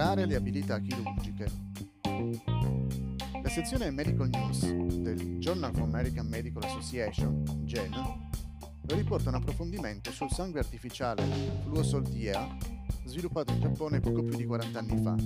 [0.00, 1.50] attività chirurgiche.
[3.42, 8.16] La sezione Medical News del Journal of American Medical Association, JAMA,
[8.86, 11.24] riporta un approfondimento sul sangue artificiale
[11.64, 12.46] Fluosoltia
[13.06, 15.16] sviluppato in Giappone poco più di 40 anni fa.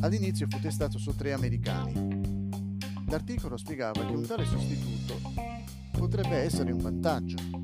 [0.00, 2.48] All'inizio fu testato su tre americani.
[3.08, 5.20] L'articolo spiegava che un tale sostituto
[5.92, 7.59] potrebbe essere un vantaggio.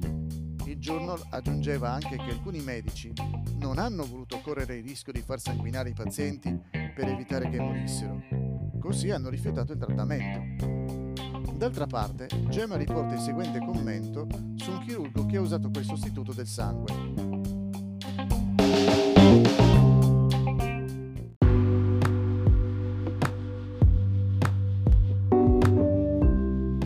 [0.76, 3.10] Il journal aggiungeva anche che alcuni medici
[3.58, 8.22] non hanno voluto correre il rischio di far sanguinare i pazienti per evitare che morissero,
[8.78, 11.14] così hanno rifiutato il trattamento.
[11.54, 14.26] D'altra parte, Gemma riporta il seguente commento
[14.56, 16.92] su un chirurgo che ha usato quel sostituto del sangue.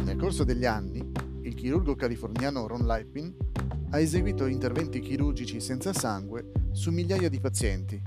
[0.05, 1.11] Nel corso degli anni,
[1.43, 3.49] il chirurgo californiano Ron Lipin
[3.91, 8.01] ha eseguito interventi chirurgici senza sangue su migliaia di pazienti,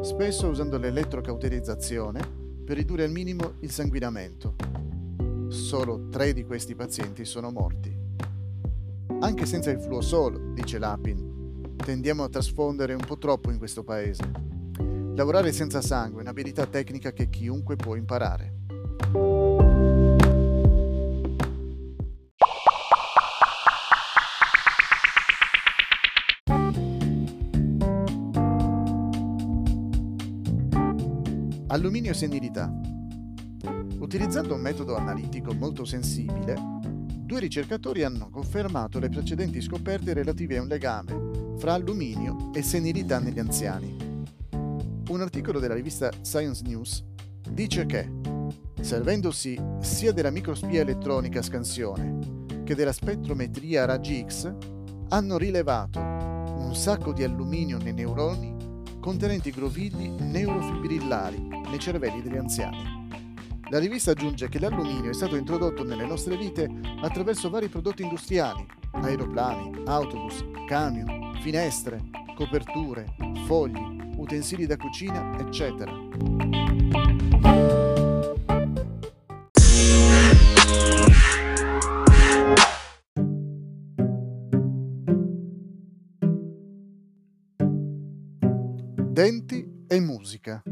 [0.00, 2.20] spesso usando l'elettrocauterizzazione
[2.64, 4.54] per ridurre al minimo il sanguinamento
[5.54, 7.96] solo tre di questi pazienti sono morti.
[9.20, 14.30] Anche senza il fluosol, dice Lapin, tendiamo a trasfondere un po' troppo in questo paese.
[15.14, 18.53] Lavorare senza sangue è un'abilità tecnica che chiunque può imparare.
[31.74, 32.72] Alluminio senilità.
[33.98, 36.54] Utilizzando un metodo analitico molto sensibile,
[37.16, 43.18] due ricercatori hanno confermato le precedenti scoperte relative a un legame fra alluminio e senilità
[43.18, 44.22] negli anziani.
[45.08, 47.04] Un articolo della rivista Science News
[47.50, 48.08] dice che,
[48.80, 54.54] servendosi sia della microspia elettronica a scansione che della spettrometria a raggi X,
[55.08, 58.53] hanno rilevato un sacco di alluminio nei neuroni
[59.04, 61.38] contenenti grovigli neurofibrillari
[61.68, 63.06] nei cervelli degli anziani.
[63.68, 66.70] La rivista aggiunge che l'alluminio è stato introdotto nelle nostre vite
[67.02, 72.00] attraverso vari prodotti industriali, aeroplani, autobus, camion, finestre,
[72.34, 73.78] coperture, fogli,
[74.16, 76.53] utensili da cucina, eccetera.
[89.24, 90.62] Denti e musica.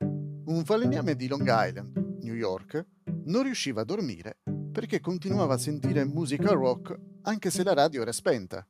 [0.00, 2.84] Un falegname di Long Island, New York,
[3.26, 4.38] non riusciva a dormire
[4.72, 8.66] perché continuava a sentire musica rock anche se la radio era spenta.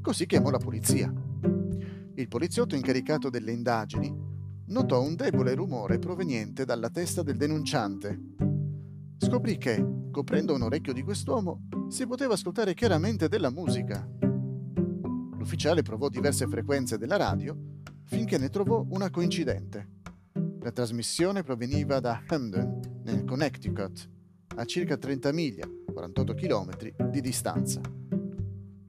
[0.00, 1.12] Così chiamò la polizia.
[2.14, 4.16] Il poliziotto incaricato delle indagini
[4.66, 8.16] notò un debole rumore proveniente dalla testa del denunciante.
[9.18, 14.08] Scoprì che, coprendo un orecchio di quest'uomo, si poteva ascoltare chiaramente della musica.
[15.42, 17.56] L'ufficiale provò diverse frequenze della radio
[18.04, 19.88] finché ne trovò una coincidente.
[20.60, 24.08] La trasmissione proveniva da Hamden, nel Connecticut,
[24.54, 27.80] a circa 30 miglia, 48 km di distanza.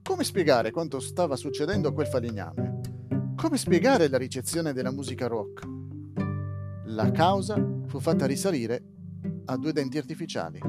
[0.00, 2.80] Come spiegare quanto stava succedendo a quel falegname?
[3.34, 5.66] Come spiegare la ricezione della musica rock?
[6.84, 8.80] La causa fu fatta risalire
[9.46, 10.60] a due denti artificiali.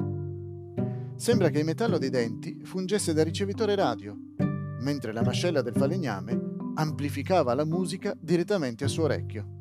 [1.16, 4.25] Sembra che il metallo dei denti fungesse da ricevitore radio,
[4.86, 6.40] mentre la mascella del falegname
[6.76, 9.55] amplificava la musica direttamente al suo orecchio.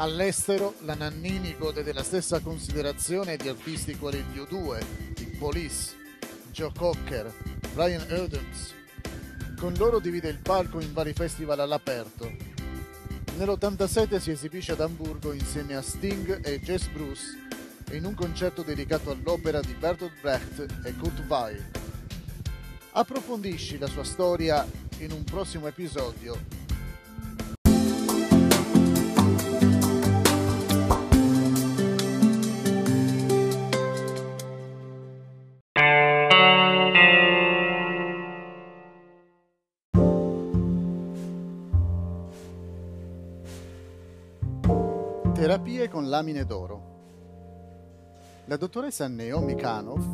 [0.00, 4.80] All'estero la Nannini gode della stessa considerazione di artisti quali gli U2,
[5.18, 5.96] i Police,
[6.52, 7.34] Joe Cocker,
[7.74, 8.74] Brian Adams.
[9.58, 12.30] Con loro divide il palco in vari festival all'aperto.
[13.38, 17.36] Nell'87 si esibisce ad Amburgo insieme a Sting e Jess Bruce
[17.90, 21.70] in un concerto dedicato all'opera di Bertolt Brecht e Kurt Weill.
[22.92, 24.64] Approfondisci la sua storia
[24.98, 26.67] in un prossimo episodio
[45.38, 46.96] Terapie con lamine d'oro.
[48.46, 50.04] La dottoressa Naomi Kanoff,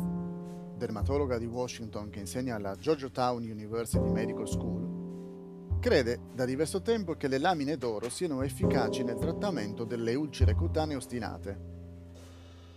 [0.77, 7.27] dermatologa di Washington che insegna alla Georgetown University Medical School, crede da diverso tempo che
[7.27, 11.59] le lamine d'oro siano efficaci nel trattamento delle ulcere cutanee ostinate.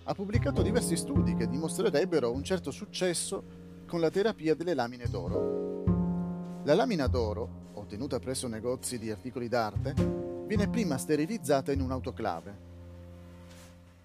[0.04, 3.44] Ha pubblicato diversi studi che dimostrerebbero un certo successo
[3.86, 6.62] con la terapia delle lamine d'oro.
[6.64, 12.66] La lamina d'oro, ottenuta presso negozi di articoli d'arte, viene prima sterilizzata in un'autoclave.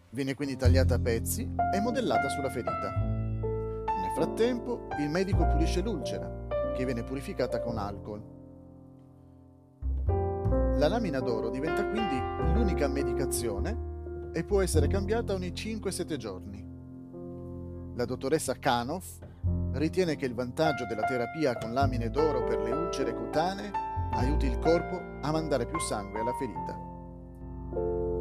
[0.09, 2.91] Viene quindi tagliata a pezzi e modellata sulla ferita.
[2.91, 6.29] Nel frattempo, il medico pulisce l'ulcera,
[6.75, 8.21] che viene purificata con alcol.
[10.75, 12.19] La lamina d'oro diventa quindi
[12.53, 16.61] l'unica medicazione e può essere cambiata ogni 5-7 giorni.
[17.95, 19.19] La dottoressa Kanoff
[19.73, 23.82] ritiene che il vantaggio della terapia con lamine d'oro per le ulcere cutanee
[24.15, 28.12] aiuti il corpo a mandare più sangue alla ferita.